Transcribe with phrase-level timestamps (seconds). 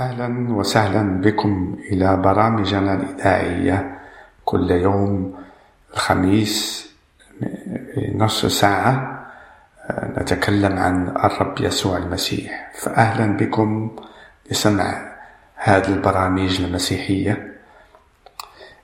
[0.00, 3.98] أهلا وسهلا بكم إلى برامجنا الإذاعية
[4.44, 5.34] كل يوم
[5.94, 6.86] الخميس
[8.14, 9.26] نصف ساعة
[9.90, 12.72] نتكلم عن الرب يسوع المسيح.
[12.78, 13.96] فأهلا بكم
[14.50, 15.12] لسمع
[15.54, 17.52] هذه البرامج المسيحية.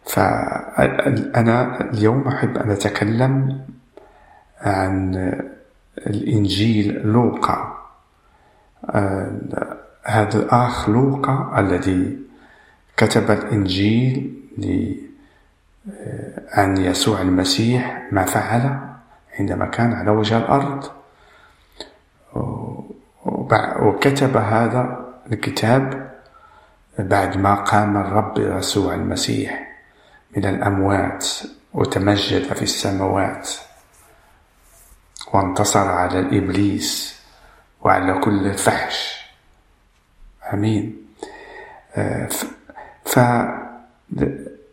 [0.05, 3.61] فأنا اليوم أحب أن أتكلم
[4.61, 5.15] عن
[6.07, 7.79] الإنجيل لوقا
[10.05, 12.19] هذا الأخ لوقا الذي
[12.97, 14.35] كتب الإنجيل
[16.53, 18.79] عن يسوع المسيح ما فعل
[19.39, 20.91] عندما كان على وجه الأرض.
[23.83, 26.13] وكتب هذا الكتاب
[26.99, 29.73] بعد ما قام الرب يسوع المسيح
[30.37, 31.29] من الأموات
[31.75, 33.51] وتمجد في السماوات
[35.33, 37.21] وانتصر على الإبليس
[37.81, 39.22] وعلى كل الفحش.
[40.55, 40.97] امين
[41.97, 42.29] آه،
[43.05, 43.19] ف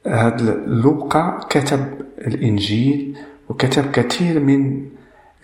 [0.08, 3.18] هذا لوقا كتب الإنجيل
[3.50, 4.90] وكتب كثير من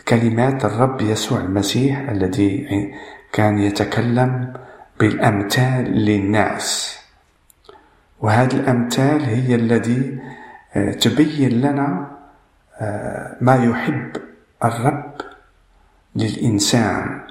[0.07, 2.67] كلمات الرب يسوع المسيح الذي
[3.33, 4.53] كان يتكلم
[4.99, 6.99] بالأمثال للناس.
[8.19, 10.19] وهذه الأمثال هي الذي
[10.75, 12.11] آه، تبين لنا
[12.79, 14.11] آه، ما يحب
[14.63, 15.13] الرب
[16.15, 17.21] للإنسان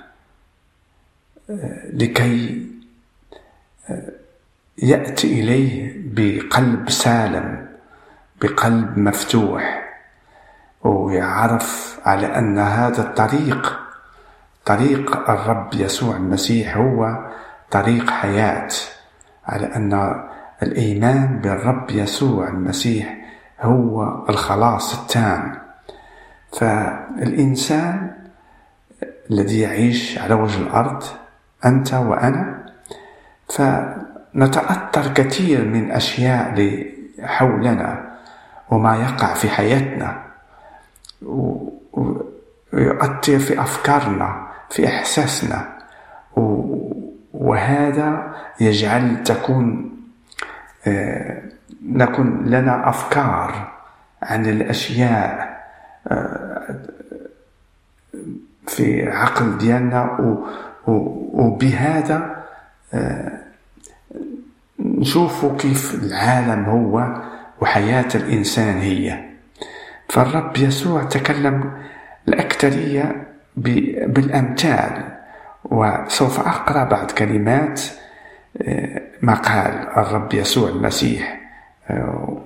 [1.93, 2.67] لكي
[4.79, 7.67] يأتي إليه بقلب سالم
[8.43, 9.85] بقلب مفتوح
[10.83, 13.81] ويعرف على أن هذا الطريق
[14.67, 17.27] طريق الرب يسوع المسيح هو
[17.71, 18.69] طريق حياة
[19.47, 20.21] على أن
[20.63, 23.17] الإيمان بالرب يسوع المسيح
[23.61, 25.59] هو الخلاص التام.
[26.53, 28.11] فالإنسان
[29.31, 31.03] الذي يعيش على وجه الأرض
[31.65, 32.64] أنت وأنا
[33.49, 36.85] فنتأثر كثير من أشياء
[37.23, 38.15] حولنا
[38.71, 40.23] وما يقع في حياتنا.
[42.73, 45.75] ويؤثر في أفكارنا في إحساسنا.
[47.35, 49.91] وهذا يجعل تكون
[50.87, 51.43] آه،
[51.83, 53.73] نكون لنا أفكار
[54.23, 55.55] عن الأشياء
[56.09, 56.81] آه،
[58.67, 60.19] في عقل ديالنا.
[60.87, 62.45] وبهذا
[64.85, 67.23] نشوفوا كيف العالم هو
[67.61, 69.25] وحياة الإنسان هي.
[70.09, 71.73] فالرب يسوع تكلم
[72.29, 73.27] الأكثرية
[74.07, 75.15] بالأمثال
[75.65, 77.81] وسوف أقرأ بعض كلمات
[78.63, 81.41] آه، ما قال الرب يسوع المسيح
[81.91, 82.39] آه،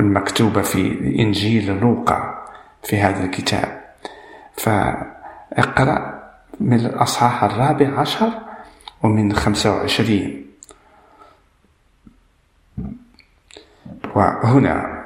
[0.00, 2.44] المكتوبة في إنجيل لوقا
[2.82, 3.80] في هذا الكتاب.
[4.56, 6.22] فأقرأ
[6.60, 8.30] من الأصحاح الرابع عشر
[9.02, 10.45] ومن خمسة وعشرين.
[14.16, 15.04] وهنا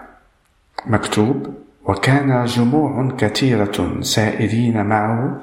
[0.87, 1.55] مكتوب
[1.85, 5.43] وكان جموع كثيرة سائرين معه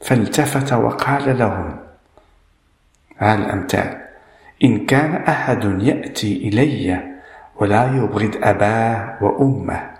[0.00, 1.76] فالتفت وقال لهم
[3.16, 4.00] هذا الأمثال
[4.64, 7.02] إن كان أحد يأتي إلي
[7.56, 9.90] ولا يبغض أباه وأمه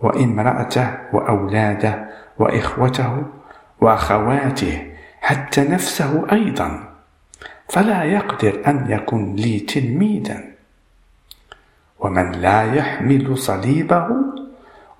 [0.00, 3.22] وامرأته وأولاده وإخوته
[3.80, 6.88] وأخواته حتى نفسه أيضا
[7.68, 10.51] فلا يقدر أن يكون لي تلميذا.
[12.02, 14.06] ومن لا يحمل صليبه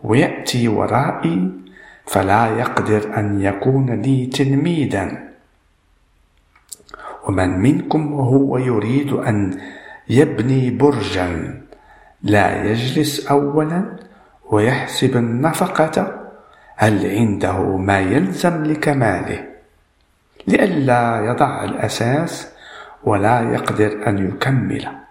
[0.03, 1.51] ويأتي ورائي
[2.07, 5.19] فلا يقدر أن يكون لي تلميذا.
[7.29, 9.61] ومن منكم وهو يريد أن
[10.09, 11.61] يبني برجا
[12.23, 13.97] لا يجلس أولا
[14.51, 16.21] ويحسب النفقة
[16.77, 19.47] هل عنده ما يلزم لكماله؟
[20.47, 22.49] لئلا يضع الأساس
[23.05, 25.02] ولا يقدر أن يكمل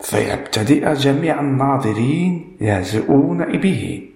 [0.00, 4.08] فيبتدئ جميع الناظرين يهزئون به.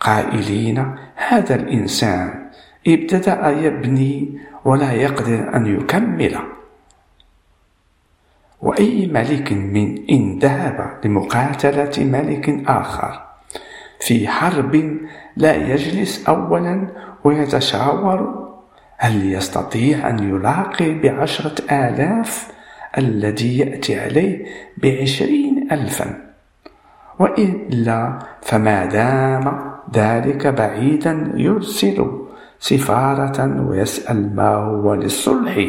[0.00, 2.50] قائلين هذا الإنسان
[2.88, 6.38] ابتدأ يبني ولا يقدر أن يكمل.
[8.62, 13.22] وأي ملك من إن ذهب لمقاتلة ملك آخر
[14.00, 14.96] في حرب
[15.36, 16.88] لا يجلس أولا
[17.24, 18.46] ويتشاور
[18.98, 22.48] هل يستطيع أن يلاقي بعشرة آلاف
[22.98, 24.46] الذي يأتي عليه
[24.76, 26.26] بعشرين ألفا.
[27.18, 29.60] وإلا فما دام
[29.94, 32.10] ذلك بعيدا يرسل
[32.60, 35.66] سفارة ويسأل ما هو للصلح.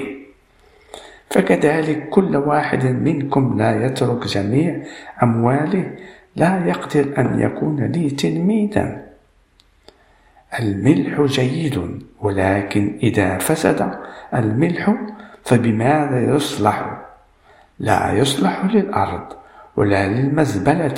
[1.29, 4.83] فكذلك كل واحد منكم لا يترك جميع
[5.23, 5.91] أمواله
[6.35, 9.07] لا يقدر أن يكون لي تلميذا.
[10.59, 13.91] الملح جيد ولكن إذا فسد
[14.33, 14.95] الملح
[15.43, 17.06] فبماذا يصلح؟
[17.79, 19.33] لا يصلح للأرض
[19.75, 20.95] ولا للمزبلة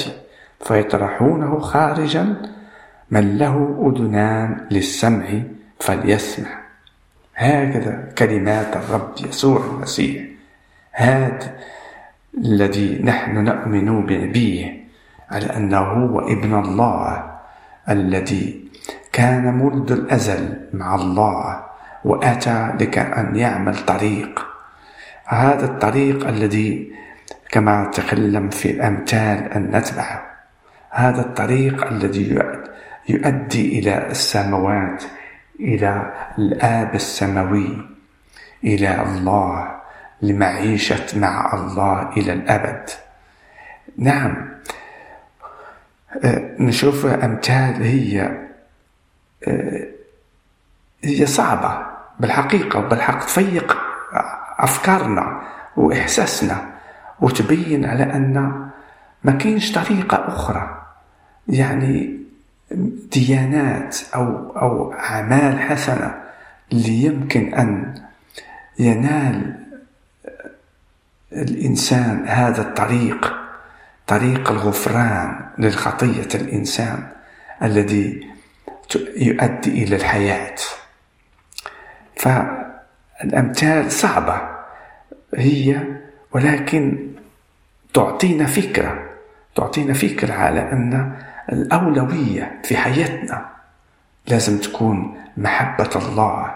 [0.59, 2.35] فيطرحونه خارجا.
[3.11, 3.55] من له
[3.87, 5.25] أذنان للسمع
[5.79, 6.59] فليسمع.
[7.35, 10.25] هكذا كلمات الرب يسوع المسيح.
[10.91, 11.55] هذا
[12.37, 14.81] الذي نحن نؤمن به
[15.31, 17.31] على أنه هو ابن الله
[17.89, 18.69] الذي
[19.13, 21.63] كان منذ الأزل مع الله
[22.05, 24.48] وأتى لكي أن يعمل طريق.
[25.29, 26.93] هذا الطريق الذي
[27.51, 30.25] كما تكلم في الأمثال أن نتبعه.
[30.89, 32.39] هذا الطريق الذي
[33.09, 35.03] يؤدي إلى السماوات
[35.59, 37.77] إلى الآب السماوي
[38.63, 39.79] إلى الله
[40.21, 42.89] لمعيشة مع الله إلى الأبد.
[43.97, 44.49] نعم.
[46.23, 48.37] آه، نشوف أمثال هي
[49.47, 49.87] آه،
[51.03, 51.85] هي صعبة
[52.19, 53.88] بالحقيقة وبالحق تفيق
[54.63, 55.41] أفكارنا
[55.77, 56.69] وإحساسنا
[57.21, 58.69] وتبين على أن
[59.23, 60.85] ما كاينش طريقة أخرى.
[61.47, 62.19] يعني
[63.11, 66.15] ديانات أو أو أعمال حسنة
[66.71, 67.95] اللي يمكن أن
[68.79, 69.55] ينال
[71.33, 73.33] الإنسان هذا الطريق
[74.07, 77.07] طريق الغفران للخطية الإنسان
[77.63, 78.27] الذي
[79.15, 80.55] يؤدي إلى الحياة.
[83.19, 84.41] فالأمثال صعبة.
[85.35, 85.81] هي
[86.31, 87.11] ولكن
[87.93, 89.09] تعطينا فكرة.
[89.55, 91.15] تعطينا فكرة على أن
[91.51, 93.45] الأولوية في حياتنا
[94.27, 96.55] لازم تكون محبة الله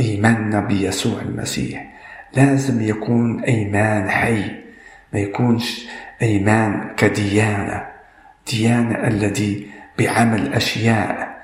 [0.00, 1.86] إيماننا بيسوع المسيح.
[2.36, 4.50] لازم يكون إيمان حي
[5.12, 5.86] ما يكونش
[6.22, 7.86] إيمان كديانة.
[8.52, 11.40] ديانة الذي بعمل أشياء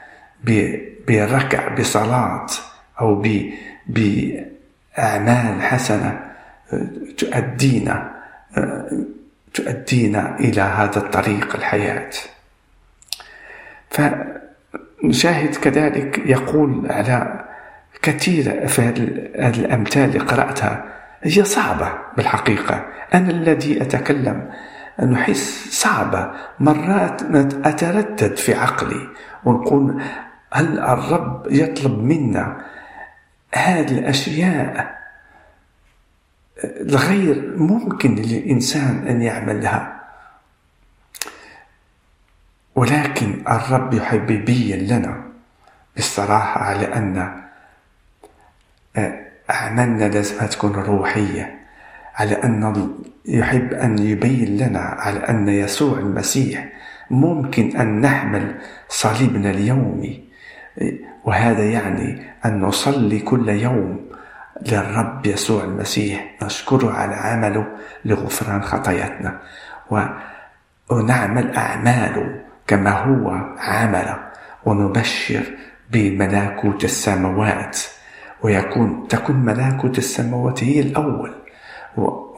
[1.08, 2.46] بركع بصلاة
[3.00, 3.22] أو
[3.86, 6.20] بأعمال حسنة
[7.18, 8.16] تؤدينا
[9.54, 12.10] تؤدينا إلى هذا الطريق الحياة.
[13.90, 17.44] فنشاهد كذلك يقول على
[18.02, 18.98] كثير في هذه
[19.58, 20.84] الأمثال اللي قرأتها
[21.22, 22.84] هي صعبة بالحقيقة.
[23.14, 24.50] أنا الذي أتكلم
[25.02, 26.30] نحس صعبة
[26.60, 27.22] مرات
[27.64, 29.08] أتردد في عقلي
[29.44, 30.02] ونقول
[30.52, 32.56] هل الرب يطلب منا
[33.54, 34.96] هذه الأشياء
[36.64, 39.96] الغير ممكن للإنسان أن يعملها.
[42.74, 45.22] ولكن الرب يحب يبين لنا
[45.96, 47.42] بالصراحة على أن
[49.50, 51.58] أعمالنا لازم تكون روحية
[52.14, 52.94] على أن
[53.26, 56.68] يحب أن يبين لنا على أن يسوع المسيح
[57.10, 60.24] ممكن أن نحمل صليبنا اليومي.
[61.26, 64.06] وهذا يعني أن نصلي كل يوم
[64.66, 67.66] للرب يسوع المسيح نشكره على عمله
[68.04, 69.38] لغفران خطاياتنا.
[70.90, 74.16] ونعمل أعماله كما هو عمل
[74.64, 75.42] ونبشر
[75.90, 77.78] بملكوت السماوات.
[78.42, 81.34] ويكون تكون ملكوت السماوات هي الأول.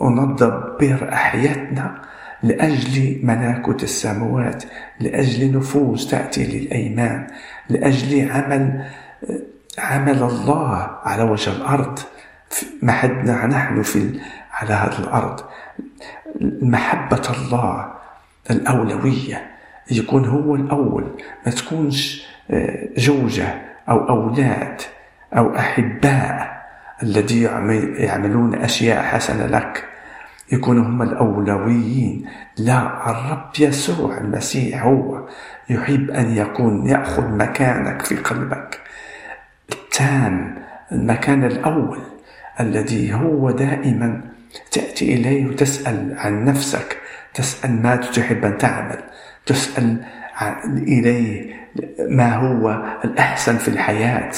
[0.01, 2.03] وندبر حياتنا
[2.43, 4.65] لأجل ملكوت السماوات
[5.01, 7.27] لأجل نفوس تأتي للأيمان
[7.69, 8.85] لأجل عمل
[9.79, 11.99] عمل الله على وجه الأرض.
[12.83, 14.21] محدنا نحن في
[14.53, 15.41] على هذه الأرض.
[16.63, 17.93] محبة الله
[18.51, 19.51] الأولوية
[19.91, 21.05] يكون هو الأول
[21.47, 24.81] ما تكونش آه، زوجة أو أولاد
[25.37, 26.59] أو أحباء
[27.03, 27.43] الذي
[27.99, 29.85] يعملون أشياء حسنة لك.
[30.53, 32.27] يكونوا هم الأولويين.
[32.59, 35.29] لا الرب يسوع المسيح هو
[35.71, 38.81] يحب أن يكون يأخذ مكانك في قلبك.
[39.73, 40.59] التام
[40.93, 41.99] المكان الأول
[42.61, 44.21] الذي هو دائما
[44.71, 46.99] تأتي إليه وتسأل عن نفسك
[47.35, 48.99] تسأل ما تحب أن تعمل
[49.47, 50.05] تسأل
[50.67, 51.55] إليه
[52.09, 54.33] ما هو الأحسن في الحياة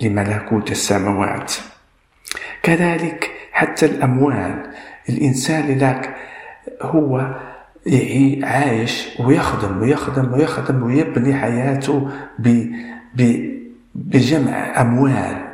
[0.00, 1.54] لملكوت السماوات.
[2.62, 4.62] كذلك حتى الأموال.
[5.08, 6.14] الإنسان لك
[6.82, 7.34] هو
[8.42, 12.10] عايش ويخدم ويخدم ويخدم ويبني حياته
[13.94, 15.46] بجمع أموال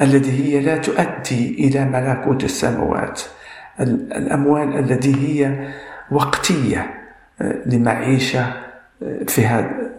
[0.00, 3.22] التي هي لا تؤدي إلى ملكوت السماوات.
[3.80, 5.68] الأموال التي هي
[6.10, 6.94] وقتية
[7.40, 8.52] آه، لمعيشة
[9.02, 9.90] آه، في هذا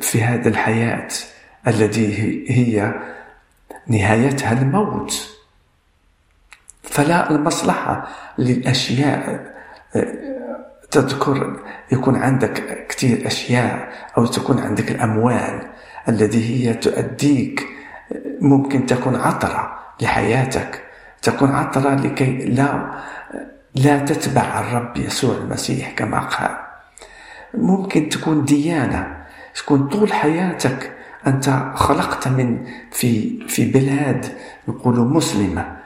[0.00, 1.08] في هذه الحياة
[1.66, 2.94] التي هي
[3.86, 5.39] نهايتها الموت.
[6.82, 8.08] فلا المصلحة
[8.38, 9.40] للأشياء
[10.90, 11.60] تذكر
[11.92, 15.60] يكون عندك كثير أشياء أو تكون عندك الأموال
[16.08, 17.66] التي هي تؤديك
[18.40, 20.82] ممكن تكون عطرة لحياتك
[21.22, 22.90] تكون عطرة لكي لا
[23.74, 26.56] لا تتبع الرب يسوع المسيح كما قال.
[27.54, 29.16] ممكن تكون ديانة
[29.54, 30.92] تكون طول حياتك
[31.26, 34.26] أنت خلقت من في في بلاد
[34.68, 35.76] نقولوا مسلمة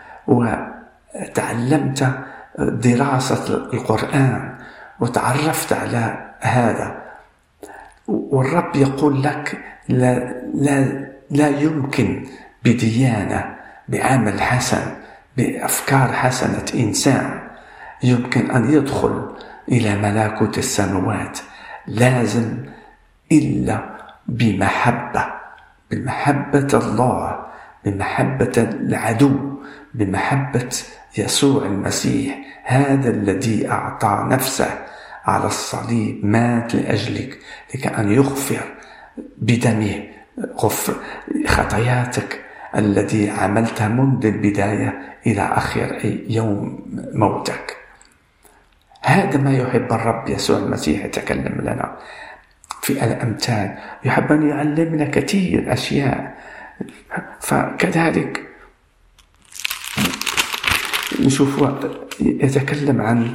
[1.14, 2.18] وتعلمت
[2.58, 4.54] دراسة القرآن
[5.00, 7.02] وتعرفت على هذا.
[8.08, 12.26] والرب يقول لك لا, لا, لا يمكن
[12.64, 13.54] بديانة
[13.88, 14.82] بعمل حسن
[15.36, 17.40] بأفكار حسنة إنسان.
[18.02, 19.36] يمكن أن يدخل
[19.68, 21.38] إلى ملكوت السماوات.
[21.86, 22.64] لازم
[23.32, 23.80] إلا
[24.26, 25.26] بمحبة
[25.90, 27.46] بمحبة الله
[27.84, 29.58] بمحبة العدو
[29.94, 30.70] بمحبة
[31.18, 34.78] يسوع المسيح هذا الذي أعطى نفسه
[35.24, 37.38] على الصليب مات لأجلك
[37.74, 38.60] لكي أن يغفر
[39.38, 40.02] بدمه
[40.58, 40.94] غفر
[41.46, 42.44] خطاياتك
[42.76, 47.76] الذي عملتها منذ البداية إلى آخر يوم موتك.
[49.02, 51.96] هذا ما يحب الرب يسوع المسيح يتكلم لنا.
[52.82, 56.34] في الأمثال يحب أن يعلمنا كثير أشياء.
[57.40, 58.42] فكذلك
[61.20, 61.64] نشوف
[62.20, 63.30] يتكلم عن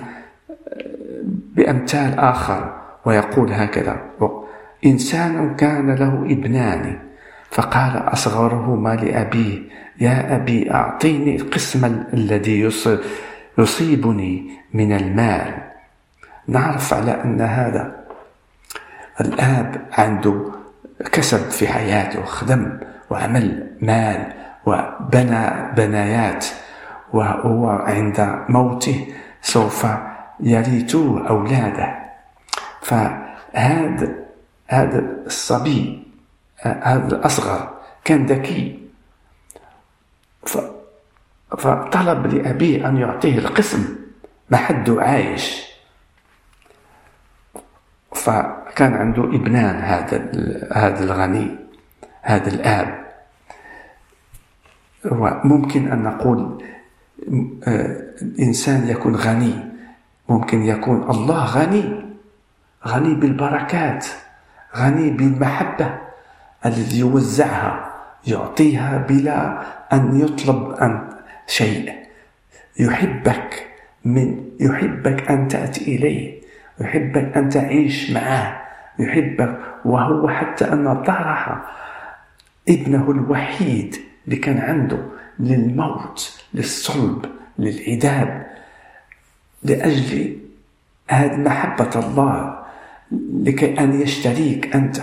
[1.55, 4.01] بأمثال آخر ويقول هكذا
[4.86, 7.00] إنسان كان له ابنان
[7.51, 9.59] فقال أصغرهما لأبيه
[10.01, 12.71] يا أبي أعطيني القسم الذي
[13.57, 15.53] يصيبني من المال.
[16.48, 17.95] نعرف على أن هذا
[19.21, 20.41] الآب عنده
[21.12, 24.33] كسب في حياته خدم وعمل مال
[24.65, 26.45] وبنى بنايات.
[27.13, 29.88] وهو عند موته سوف
[30.39, 32.00] يرثوه أولاده.
[32.82, 34.16] فهذا
[34.68, 36.04] هذا الصبي
[36.62, 37.70] هذا الأصغر
[38.04, 38.80] كان ذكي.
[41.58, 43.96] فطلب لأبيه أن يعطيه القسم
[44.50, 45.70] ما حد عايش.
[48.16, 50.18] فكان عنده ابنان هذا
[50.74, 51.58] هذا الغني
[52.22, 53.06] هذا الآب.
[55.06, 56.63] وممكن أن نقول
[58.22, 59.56] الإنسان يكون غني.
[60.30, 62.06] ممكن يكون الله غني.
[62.88, 64.06] غني بالبركات.
[64.78, 65.98] غني بالمحبة
[66.66, 67.94] الذي يوزعها
[68.28, 69.62] يعطيها بلا
[69.94, 71.10] أن يطلب أن
[71.48, 71.94] شيء.
[72.80, 73.68] يحبك
[74.06, 76.42] من يحبك أن تأتي إليه.
[76.82, 78.62] يحبك أن تعيش معه.
[79.00, 81.62] يحبك وهو حتى أن طرح
[82.70, 83.96] ابنه الوحيد
[84.26, 85.19] اللي كان عنده.
[85.39, 87.25] للموت للصلب
[87.60, 88.48] للعذاب.
[89.63, 90.38] لأجل
[91.08, 92.60] هذه محبة الله
[93.43, 95.01] لكي أن يشتريك أنت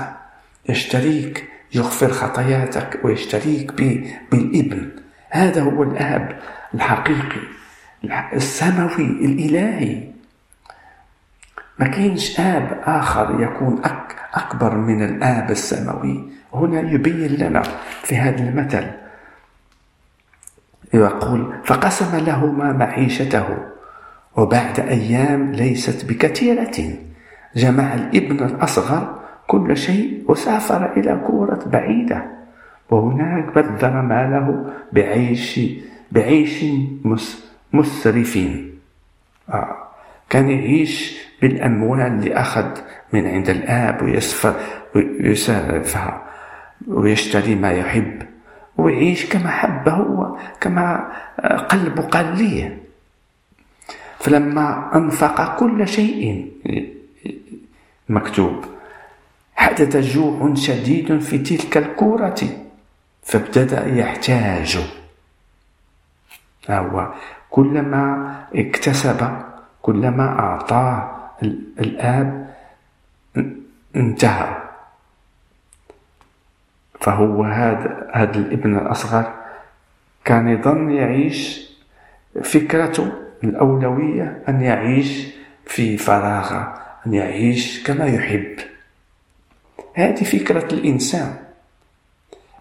[0.68, 3.72] يشتريك يغفر خطاياتك ويشتريك
[4.32, 4.90] بالإبن.
[5.30, 6.38] هذا هو الآب
[6.74, 7.40] الحقيقي
[8.32, 10.02] السماوي الإلهي.
[11.78, 16.30] ما كاينش آب آخر يكون أك أكبر من الآب السماوي.
[16.54, 17.62] هنا يبين لنا
[18.02, 19.05] في هذا المثل
[21.00, 23.46] يقول فقسم لهما معيشته
[24.36, 26.98] وبعد أيام ليست بكثيرة
[27.56, 32.24] جمع الإبن الأصغر كل شيء وسافر إلى كورة بعيدة
[32.90, 35.60] وهناك بذر ماله بعيش
[36.12, 36.64] بعيش
[37.72, 38.38] مسرف
[39.48, 39.76] آه.
[40.30, 42.66] كان يعيش بالأموال اللي أخذ
[43.12, 44.02] من عند الآب
[44.94, 46.22] ويصرفها
[46.88, 48.22] ويشتري ما يحب
[48.78, 51.12] ويعيش كما حب هو كما
[51.68, 52.82] قلبه قال ليه.
[54.18, 56.52] فلما أنفق كل شيء
[58.08, 58.64] مكتوب
[59.56, 62.40] حدث جوع شديد في تلك الكورة
[63.22, 64.78] فابتدأ يحتاج.
[66.70, 67.12] هو
[67.50, 69.30] كلما اكتسب
[69.82, 71.16] كلما أعطاه
[71.80, 72.54] الآب
[73.96, 74.65] انتهى.
[77.00, 79.32] فهو هذا هذا الابن الأصغر
[80.24, 81.70] كان يظن يعيش
[82.42, 83.12] فكرته
[83.44, 85.28] الأولوية أن يعيش
[85.66, 86.64] في فراغ
[87.06, 88.56] أن يعيش كما يحب.
[89.94, 91.34] هذه فكرة الإنسان.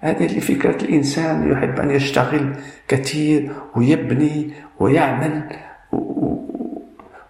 [0.02, 2.56] هذه فكرة الإنسان يحب أن يشتغل
[2.88, 5.56] كثير ويبني ويعمل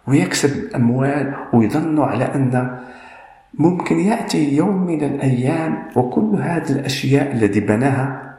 [0.08, 2.80] ويكسب أموال ويظن على أن
[3.60, 8.36] ممكن يأتي يوم من الأيام وكل هذه الأشياء التي بناها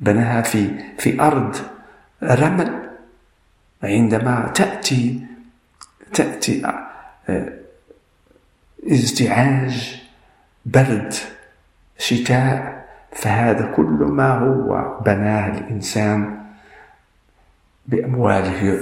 [0.00, 1.56] بناها في في أرض
[2.22, 2.88] رمل.
[3.82, 5.20] عندما تأتي
[6.14, 6.66] تأتي
[7.28, 7.52] آه،
[8.90, 10.02] ازدعاج
[10.66, 11.14] برد
[11.98, 16.38] شتاء فهذا كل ما هو بناه الإنسان
[17.86, 18.80] بأمواله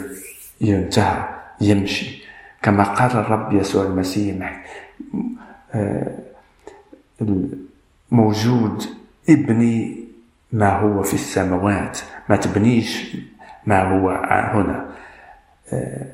[0.60, 1.28] ينتهى
[1.60, 2.22] يمشي.
[2.62, 4.64] كما قال الرب يسوع المسيح
[8.10, 8.82] موجود
[9.28, 10.04] ابني
[10.52, 11.98] ما هو في السماوات
[12.28, 13.16] ما تبنيش
[13.66, 14.10] ما هو
[14.54, 14.86] هنا.
[15.72, 16.06] آه،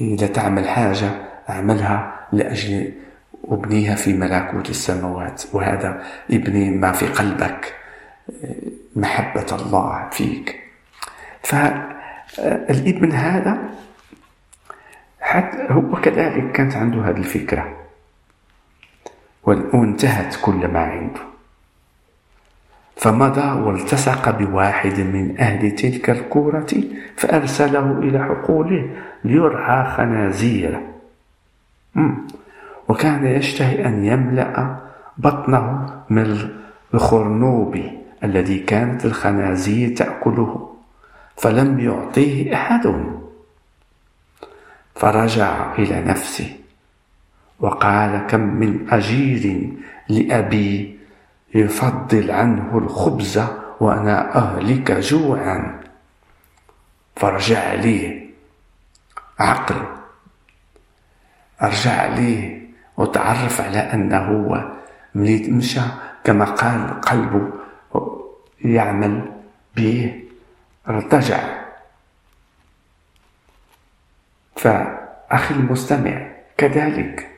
[0.00, 1.10] إذا تعمل حاجة
[1.50, 2.92] أعملها لأجل
[3.48, 7.74] أبنيها في ملكوت السماوات وهذا ابني ما في قلبك
[8.44, 8.54] آه،
[8.96, 10.60] محبة الله فيك.
[11.42, 13.58] فالابن هذا
[15.22, 17.76] حتى هو كذلك كانت عنده هذه الفكرة.
[19.44, 21.20] وانتهت كل ما عنده.
[22.96, 26.66] فمضى والتصق بواحد من أهل تلك الكورة
[27.16, 28.90] فأرسله إلى حقوله
[29.24, 30.80] ليرعى خنازير
[32.88, 34.76] وكان يشتهي أن يملأ
[35.18, 36.38] بطنه من
[36.94, 37.80] الخرنوب
[38.24, 40.76] الذي كانت الخنازير تأكله
[41.36, 42.94] فلم يعطيه أحد.
[44.94, 46.56] فرجع إلى نفسه
[47.60, 49.72] وقال كم من أجير
[50.08, 50.98] لأبي
[51.54, 53.42] يفضل عنه الخبز
[53.80, 55.80] وأنا أهلك جوعا.
[57.16, 58.28] فرجع لي
[59.38, 59.82] عقل.
[61.62, 62.62] أرجع لي
[62.96, 64.72] وتعرف على أنه هو
[65.14, 65.80] ملي مشى
[66.24, 67.52] كما قال قلبه
[68.64, 69.32] يعمل
[69.76, 70.22] به.
[70.88, 71.61] ارتجع.
[74.62, 76.26] فأخي المستمع
[76.56, 77.28] كذلك.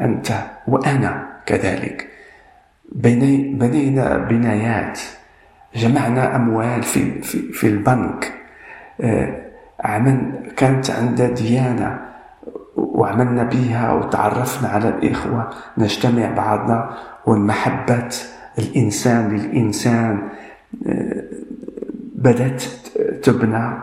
[0.00, 0.28] أنت
[0.68, 2.08] وأنا كذلك.
[2.92, 5.00] بنينا بنايات.
[5.74, 8.32] جمعنا أموال في, في, في البنك.
[9.00, 9.40] آه،
[9.80, 12.00] عمل كانت عندنا ديانة
[12.76, 15.50] وعملنا بها وتعرفنا على الإخوة.
[15.78, 18.08] نجتمع بعضنا والمحبة
[18.58, 20.28] الإنسان للإنسان
[20.86, 21.24] آه،
[22.14, 22.62] بدأت
[23.22, 23.78] تبنى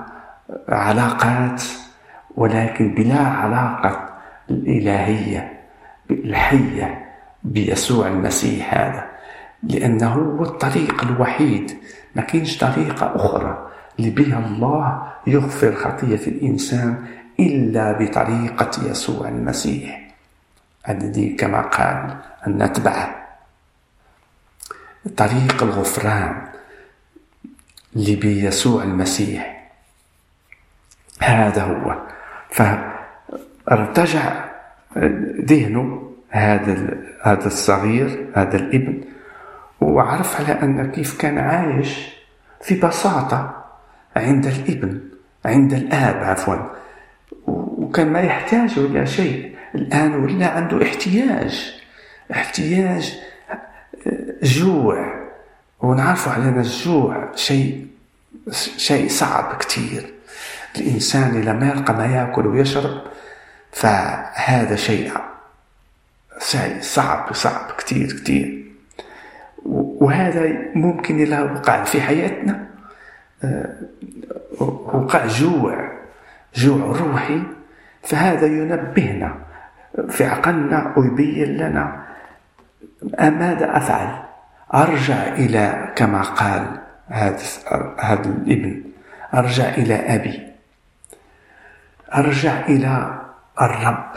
[0.69, 1.63] علاقات.
[2.35, 4.09] ولكن بلا علاقة
[4.50, 5.59] الإلهية
[6.11, 7.11] الحية
[7.44, 9.11] بيسوع المسيح هذا
[9.63, 11.77] لأنه هو الطريق الوحيد.
[12.15, 17.05] ما كاينش طريقة أخرى اللي بها الله يغفر خطية الإنسان
[17.39, 20.11] إلا بطريقة يسوع المسيح.
[20.89, 22.17] الذي كما قال
[22.48, 23.15] أن نتبعه
[25.17, 26.48] طريق الغفران
[27.96, 29.70] اللي بيسوع المسيح.
[31.22, 31.98] هذا هو.
[32.51, 34.46] فارتجع
[35.42, 39.01] ذهنه هذا هذا الصغير هذا الابن
[39.81, 42.18] وعرف على أن كيف كان عايش
[42.61, 43.66] في بساطة
[44.16, 45.01] عند الابن
[45.46, 46.55] عند الآب عفوا.
[47.48, 51.81] وكان ما يحتاج إلى شيء الآن ولا عنده احتياج
[52.31, 53.20] احتياج
[54.44, 55.22] جوع.
[55.79, 57.87] ونعرف على أن الجوع شيء
[58.77, 60.14] شيء صعب كثير
[60.77, 63.01] الإنسان إذا ما يلقى ما يأكل ويشرب
[63.72, 65.12] فهذا شيء
[66.81, 68.62] صعب صعب كثير كثير
[69.66, 72.68] وهذا ممكن إذا وقع في حياتنا.
[73.44, 73.75] آه،
[74.94, 75.92] وقع جوع
[76.55, 77.44] جوع روحي
[78.03, 79.36] فهذا ينبهنا
[80.10, 82.05] في عقلنا ويبين لنا
[83.20, 84.24] ماذا أفعل؟
[84.74, 87.38] أرجع إلى كما قال هذا
[88.25, 88.84] الابن
[89.34, 90.50] أرجع إلى أبي.
[92.15, 93.21] أرجع إلى
[93.61, 94.13] الرب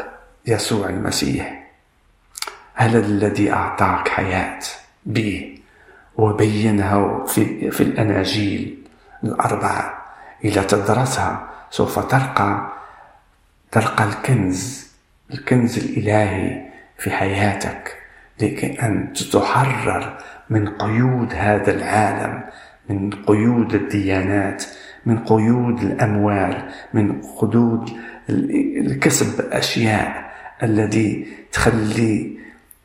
[0.47, 1.65] يسوع المسيح.
[2.75, 4.61] هذا الذي أعطاك حياة
[5.07, 5.59] به
[6.17, 8.89] وبينها في, في الأناجيل
[9.25, 10.05] الأربعة.
[10.45, 12.73] إذا تدرسها سوف تلقى
[13.73, 14.89] تلقى الكنز
[15.31, 16.67] الكنز الإلهي
[16.99, 17.97] في حياتك
[18.41, 20.19] لكي أن تحرر
[20.51, 22.43] من قيود هذا العالم
[22.89, 24.65] من قيود الديانات
[25.07, 27.91] من قيود الأموال من قيود
[28.31, 32.39] الكسب أشياء الذي تخلي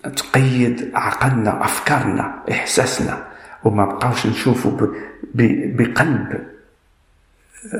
[0.03, 3.23] تقيد عقلنا أفكارنا إحساسنا.
[3.63, 4.87] وما بقاوش نشوفوا
[5.33, 6.47] بقلب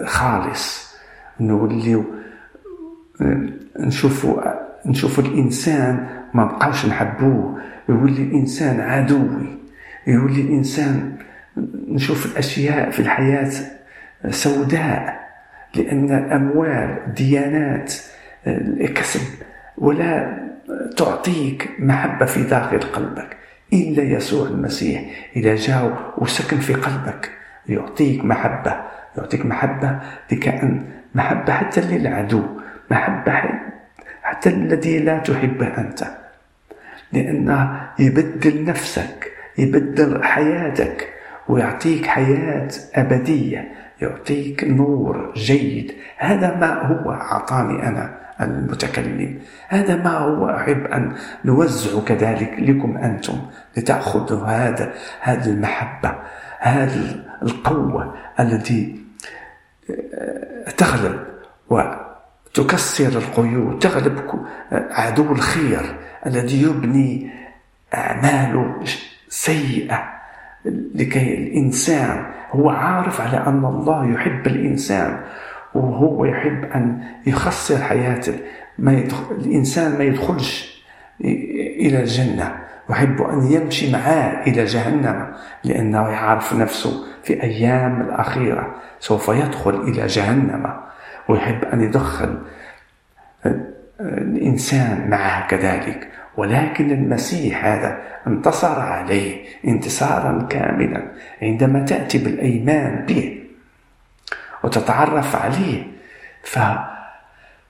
[0.06, 0.96] خالص.
[1.40, 2.06] نوليو
[3.80, 4.42] نشوفوا
[4.86, 7.62] نشوفوا الإنسان ما بقاوش نحبوه.
[7.90, 9.58] يولي الإنسان عدوي.
[10.08, 11.18] يولي الإنسان
[11.88, 13.52] نشوف الأشياء في الحياة
[14.30, 15.20] سوداء
[15.76, 17.94] لأن أموال ديانات
[18.48, 19.22] الكسب
[19.78, 20.38] ولا
[20.98, 23.38] تعطيك محبة في داخل قلبك
[23.74, 25.02] إلا يسوع المسيح.
[25.36, 27.32] إذا جاء وسكن في قلبك
[27.70, 28.82] يعطيك محبة
[29.18, 30.00] يعطيك محبة
[30.32, 30.84] لكأن
[31.16, 32.44] محبة حتى للعدو
[32.92, 33.44] محبة
[34.24, 36.04] حتى الذي لا تحبه أنت.
[37.14, 41.08] لأنه يبدل نفسك يبدل حياتك
[41.48, 43.72] ويعطيك حياة أبدية.
[44.02, 45.96] يعطيك نور جيد.
[46.18, 49.40] هذا ما هو أعطاني أنا المتكلم.
[49.68, 53.42] هذا ما هو أحب أن نوزع كذلك لكم أنتم
[53.78, 56.16] لتأخذوا هذا هذه المحبة
[56.60, 59.00] هذه القوة التي
[59.90, 61.20] آه، تغلب
[61.70, 67.32] وتكسر القيود تغلب عدو الخير الذي يبني
[67.94, 68.84] أعماله
[69.30, 70.19] سيئة.
[70.96, 75.20] لكي الإنسان هو عارف على أن الله يحب الإنسان
[75.74, 78.34] وهو يحب أن يخسر حياته
[78.80, 80.84] ما يدخل الإنسان ما يدخلش
[81.22, 82.56] إلى الجنة.
[82.90, 90.08] يحب أن يمشي معاه إلى جهنم لأنه يعرف نفسه في أيام الأخيرة سوف يدخل إلى
[90.08, 90.74] جهنم.
[91.28, 92.40] ويحب أن يدخل
[94.02, 96.08] الإنسان معه كذلك.
[96.40, 103.44] ولكن المسيح هذا انتصر عليه انتصارا كاملا عندما تأتي بالأيمان به
[104.64, 105.84] وتتعرف عليه
[106.44, 106.60] ف...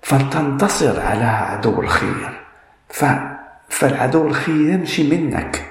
[0.01, 2.29] فتنتصر على عدو الخير.
[2.89, 3.05] ف...
[3.69, 5.65] فالعدو الخير يمشي منك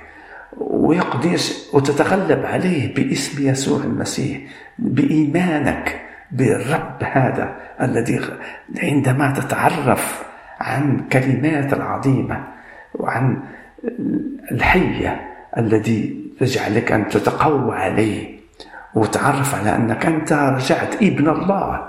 [0.57, 1.37] ويقضي
[1.73, 4.39] وتتغلب عليه باسم يسوع المسيح
[4.79, 6.01] بإيمانك
[6.33, 8.21] بالرب هذا الذي
[8.83, 10.23] عندما تتعرف
[10.61, 12.58] عن كلمات العظيمة.
[12.99, 13.43] وعن
[14.53, 18.39] الحية الذي يجعلك أن تتقوى عليه
[18.95, 21.89] وتعرف على أنك أنت رجعت ابن الله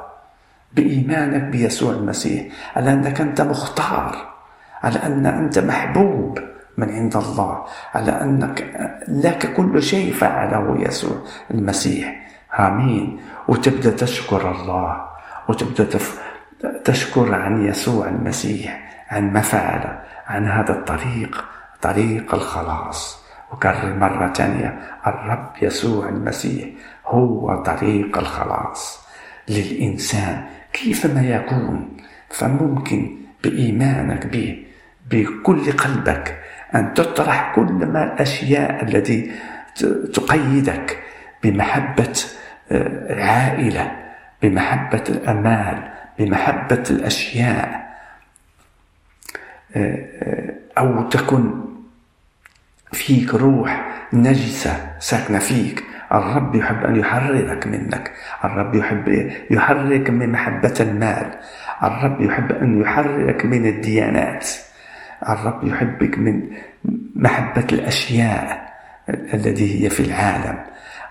[0.74, 2.46] بإيمانك بيسوع المسيح
[2.76, 4.16] على أنك أنت مختار
[4.84, 6.40] على أن أنت محبوب
[6.78, 8.66] من عند الله على أنك
[9.08, 11.18] لك كل شيء فعله يسوع
[11.52, 12.30] المسيح.
[12.60, 13.20] آمين.
[13.48, 15.06] وتبدأ تشكر الله
[15.50, 16.00] وتبدأ
[16.86, 21.46] تشكر عن يسوع المسيح عن ما فعل عن هذا الطريق
[21.82, 23.20] طريق الخلاص.
[23.52, 26.70] وكرر مرة ثانية الرب يسوع المسيح
[27.06, 29.08] هو طريق الخلاص
[29.50, 30.44] للإنسان.
[30.74, 31.98] كيفما يكون
[32.30, 34.66] فممكن بإيمانك به
[35.12, 36.40] بكل قلبك
[36.76, 39.32] أن تطرح كل ما الأشياء التي
[40.14, 41.04] تقيدك
[41.44, 42.14] بمحبة
[42.72, 43.80] آه،
[44.42, 47.89] بمحبة الأمال بمحبة الأشياء.
[50.78, 51.52] أو تكن
[52.92, 55.84] فيك روح نجسة ساكنة فيك.
[56.14, 58.12] الرب يحب أن يحررك منك.
[58.44, 61.32] الرب يحب يحررك من محبة المال.
[61.84, 64.48] الرب يحب أن يحررك من الديانات.
[65.30, 66.42] الرب يحبك من
[67.16, 68.74] محبة الأشياء
[69.10, 70.58] التي هي في العالم.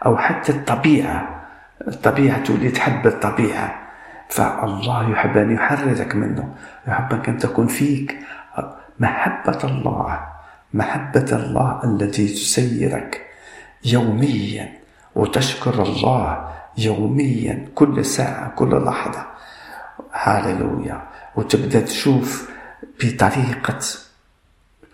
[0.06, 1.46] أو حتى الطبيعة.
[1.88, 3.74] الطبيعة تولي تحب الطبيعة.
[4.28, 6.54] فالله يحب أن يحررك منه.
[6.88, 8.18] يحبك أن تكون فيك.
[9.00, 10.28] محبة الله
[10.74, 13.26] محبة الله التي تسيرك
[13.84, 14.78] يوميا
[15.14, 19.26] وتشكر الله يوميا كل ساعة كل لحظة.
[20.12, 21.02] هاللويا.
[21.36, 22.50] وتبدأ تشوف
[23.04, 23.78] بطريقة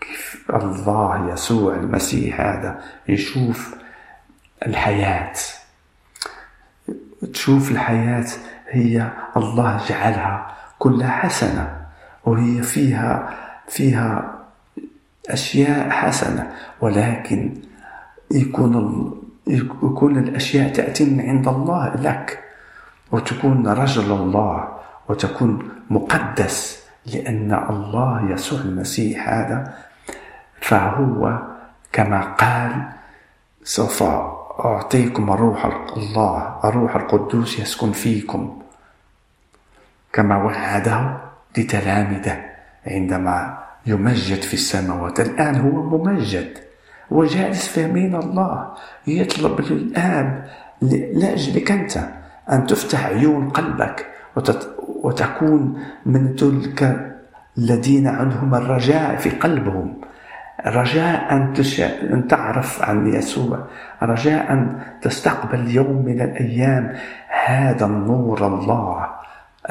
[0.01, 3.75] كيف الله يسوع المسيح هذا يشوف
[4.65, 5.33] الحياة.
[7.33, 8.25] تشوف الحياة
[8.69, 11.85] هي الله جعلها كلها حسنة
[12.25, 14.39] وهي فيها فيها
[15.29, 16.51] أشياء حسنة
[16.81, 17.53] ولكن
[18.31, 19.11] يكون
[19.47, 22.43] يكون الأشياء تأتي من عند الله لك
[23.11, 24.67] وتكون رجل الله
[25.09, 29.73] وتكون مقدس لأن الله يسوع المسيح هذا
[30.61, 31.39] فهو
[31.91, 32.83] كما قال
[33.63, 34.03] سوف
[34.59, 35.65] أعطيكم روح
[35.97, 38.61] الله الروح القدوس يسكن فيكم.
[40.13, 41.17] كما وعده
[41.57, 42.54] لتلامذة.
[42.87, 45.19] عندما يمجد في السماوات.
[45.19, 46.57] الآن هو ممجد.
[47.11, 48.73] وجالس في يمين الله.
[49.07, 50.45] يطلب للآب
[50.81, 51.99] لأجلك أنت
[52.51, 54.05] أن تفتح عيون قلبك
[55.03, 57.11] وتكون من تلك
[57.57, 60.01] الذين عندهم الرجاء في قلبهم.
[60.65, 61.53] رجاء أن,
[62.13, 63.59] أن تعرف عن يسوع.
[64.03, 66.93] رجاء أن تستقبل يوم من الأيام
[67.45, 69.09] هذا النور الله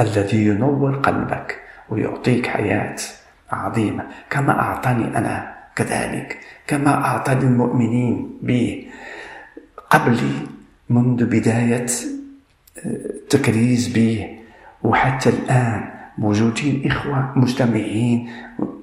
[0.00, 1.63] الذي ينور قلبك.
[1.88, 2.96] ويعطيك حياة
[3.52, 4.04] عظيمة.
[4.30, 6.38] كما أعطاني أنا كذلك.
[6.66, 8.86] كما أعطى للمؤمنين به
[9.90, 10.32] قبلي
[10.90, 11.86] منذ بداية
[12.86, 14.38] التكريز آه، به
[14.82, 18.30] وحتى الآن موجودين إخوة مجتمعين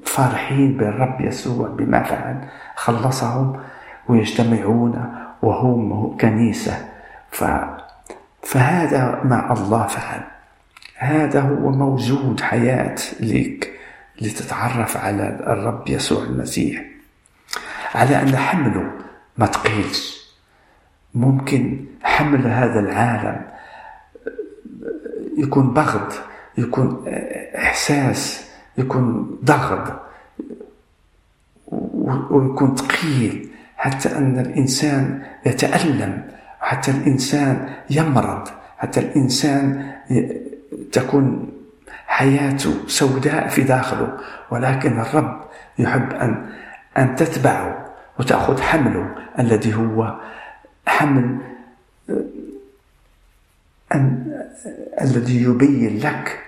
[0.05, 2.47] فرحين بالرب يسوع بما فعل.
[2.75, 3.59] خلصهم
[4.09, 5.05] ويجتمعون
[5.41, 6.87] وهم كنيسة.
[7.31, 7.43] ف
[8.43, 10.21] فهذا ما الله فعل.
[11.01, 13.73] هذا هو موجود حياة لك
[14.21, 16.85] لتتعرف على الرب يسوع المسيح.
[17.95, 18.91] على أن حمله
[19.37, 20.21] ما تقيلش.
[21.13, 23.41] ممكن حمل هذا العالم
[25.37, 26.13] يكون بغض
[26.57, 27.03] يكون
[27.55, 30.01] إحساس يكون ضغط
[32.31, 36.27] ويكون ثقيل حتى أن الإنسان يتألم
[36.59, 39.91] حتى الإنسان يمرض حتى الإنسان
[40.91, 41.51] تكون
[42.07, 44.17] حياته سوداء في داخله
[44.51, 45.41] ولكن الرب
[45.79, 46.49] يحب أن
[46.97, 47.85] أن تتبعه
[48.19, 50.19] وتأخذ حمله الذي هو
[50.87, 51.37] حمل
[53.95, 54.31] أن
[55.01, 56.39] الذي يبين لك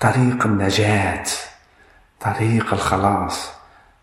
[0.00, 1.24] طريق النجاة
[2.20, 3.52] طريق الخلاص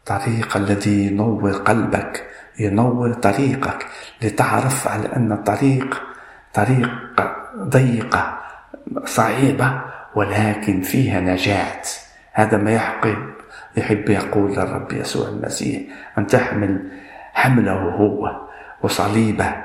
[0.06, 2.26] طريق الذي ينور قلبك
[2.60, 3.88] ينور طريقك
[4.22, 6.02] لتعرف على أن الطريق
[6.54, 6.90] طريق
[7.58, 8.40] ضيقة.
[9.06, 9.82] صعيبة
[10.16, 11.82] ولكن فيها نجاة.
[12.34, 13.18] هذا ما يحقب
[13.78, 15.82] يحب يقول للرب يسوع المسيح
[16.18, 16.92] أن تحمل
[17.34, 18.42] حمله هو
[18.82, 19.56] وصليبة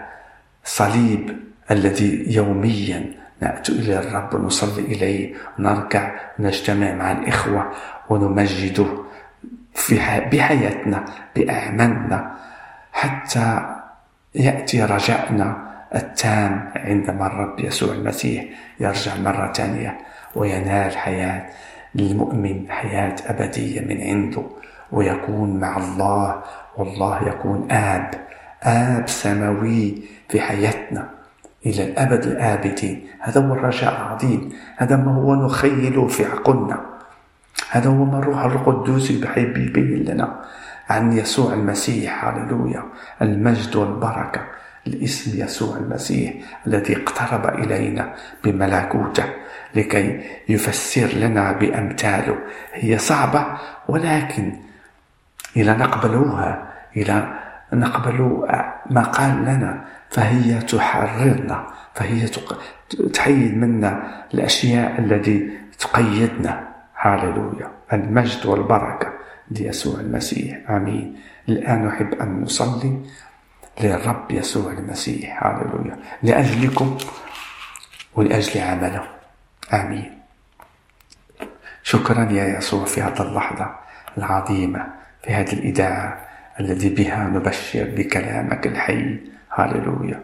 [0.65, 1.37] صليب
[1.71, 7.73] الذي يوميا نأتي إلى الرب ونصلي إليه ونركع ونجتمع مع الإخوة
[8.09, 8.87] ونمجده
[9.75, 9.95] في
[10.33, 11.05] بحياتنا
[11.37, 12.37] بأعمالنا
[12.93, 13.75] حتى
[14.35, 18.45] يأتي رجائنا التام عندما الرب يسوع المسيح
[18.81, 19.99] يرجع مرة ثانية
[20.35, 21.47] وينال حياة
[21.95, 24.43] للمؤمن حياة أبدية من عنده
[24.93, 26.43] ويكون مع الله
[26.77, 28.11] والله يكون آب
[28.63, 31.09] آب سماوي في حياتنا
[31.67, 33.07] إلى الأبد الآبدين.
[33.21, 36.81] هذا هو الرجاء العظيم هذا ما هو نخيله في عقلنا
[37.71, 40.41] هذا هو ما الروح القدوس بحب يبين لنا
[40.89, 42.25] عن يسوع المسيح.
[42.25, 42.83] هللويا.
[43.23, 44.41] المجد والبركة.
[44.87, 46.35] لاسم يسوع المسيح
[46.67, 49.25] الذي اقترب إلينا بملكوته
[49.75, 52.39] لكي يفسر لنا بأمثاله.
[52.73, 53.47] هي صعبة
[53.89, 54.53] ولكن
[55.57, 57.41] إلى نقبلوها إلى
[57.73, 58.47] نقبل
[58.91, 62.27] ما قال لنا فهي تحررنا فهي
[63.15, 66.69] تحيد منا الأشياء التي تقيدنا.
[67.01, 67.71] هاللويا.
[67.93, 69.13] المجد والبركة
[69.51, 70.71] ليسوع المسيح.
[70.71, 71.17] آمين.
[71.49, 73.01] الآن نحب أن نصلي.
[73.81, 75.45] للرب يسوع المسيح.
[75.47, 76.99] هاللويا لأجلكم
[78.15, 79.03] ولأجل عمله.
[79.73, 80.19] آمين.
[81.83, 83.75] شكرا يا يسوع في هذه اللحظة
[84.19, 84.87] العظيمة
[85.23, 86.27] في هذه الإذاعة
[86.61, 89.19] الذي بها نبشر بكلامك الحي.
[89.55, 90.23] هاللويا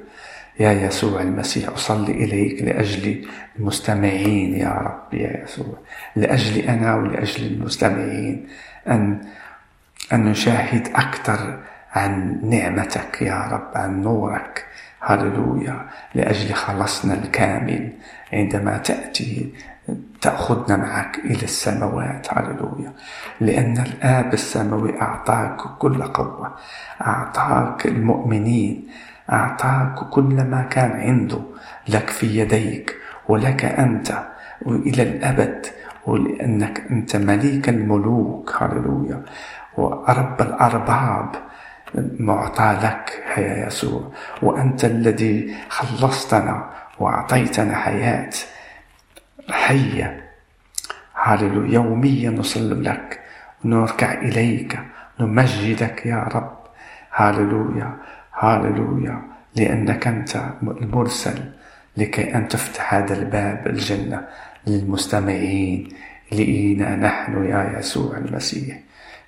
[0.60, 5.78] يا يسوع المسيح أصلي إليك لأجل المستمعين يا رب يا يسوع.
[6.16, 8.48] لأجل أنا ولأجل المستمعين.
[8.88, 9.20] أن
[10.12, 11.58] أن نشاهد أكثر
[11.94, 14.66] عن نعمتك يا رب عن نورك.
[15.00, 15.87] هللويا.
[16.14, 17.92] لأجل خلصنا الكامل
[18.33, 19.53] عندما تأتي
[20.20, 22.26] تأخذنا معك إلى السماوات.
[22.31, 22.92] هللويا.
[23.40, 26.55] لأن الآب السماوي أعطاك كل قوة
[27.07, 28.88] أعطاك المؤمنين
[29.33, 31.40] أعطاك كل ما كان عنده
[31.88, 32.96] لك في يديك
[33.29, 34.12] ولك أنت
[34.62, 35.66] وإلى الأبد
[36.07, 38.62] ولأنك أنت مليك الملوك.
[38.62, 39.22] هللويا.
[39.76, 41.49] ورب الأرباب
[41.94, 48.31] معطى لك يا يسوع وأنت الذي خلصتنا وأعطيتنا حياة
[49.50, 50.31] حية.
[51.14, 53.20] هللويا يوميا نصلي لك
[53.64, 54.79] ونركع إليك
[55.20, 56.59] نمجدك يا رب.
[57.12, 57.96] هللويا
[58.38, 59.22] هاللويا
[59.57, 61.53] لأنك أنت المرسل
[61.96, 64.29] لكي أن تفتح هذا الباب الجنة
[64.66, 65.88] للمستمعين
[66.33, 68.79] لإينا نحن يا يسوع المسيح.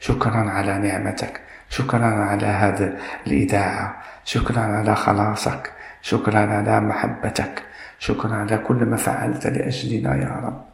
[0.00, 1.40] شكرا على نعمتك.
[1.72, 2.92] شكرا على هذا
[3.26, 4.02] الإذاعة.
[4.24, 5.72] شكرا على خلاصك.
[6.02, 7.62] شكرا على محبتك.
[7.98, 10.64] شكرا على كل ما فعلت لأجلنا يا رب.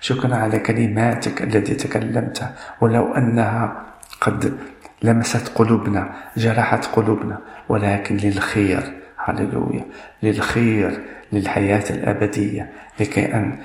[0.00, 2.50] شكرا على كلماتك التي تكلمت.
[2.80, 3.82] ولو أنها
[4.20, 4.58] قد
[5.02, 7.38] لمست قلوبنا جرحت قلوبنا.
[7.68, 8.82] ولكن للخير
[9.24, 9.84] هللويا
[10.22, 11.00] للخير
[11.32, 12.70] للحياة الأبدية.
[13.00, 13.58] لكي أن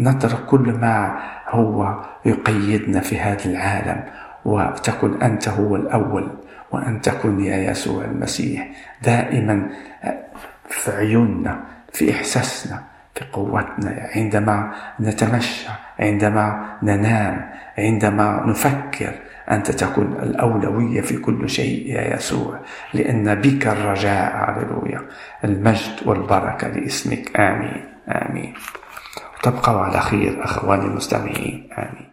[0.00, 4.04] نترك كل ما هو يقيدنا في هذا العالم.
[4.44, 6.28] وتكن أنت هو الأول
[6.70, 8.68] وأن تكن يا يسوع المسيح.
[9.02, 9.68] دائما
[10.68, 11.60] في عيوننا
[11.92, 12.82] في إحساسنا
[13.14, 15.68] في قوتنا عندما نتمشى
[16.00, 19.12] عندما ننام عندما نفكر
[19.50, 22.60] أنت تكون الأولوية في كل شيء يا يسوع.
[22.94, 25.00] لأن بك الرجاء هللويا.
[25.44, 27.40] المجد والبركة لاسمك.
[27.40, 27.84] آمين.
[28.08, 28.54] آمين.
[29.42, 31.68] تبقوا على خير أخواني المستمعين.
[31.78, 32.11] آمين.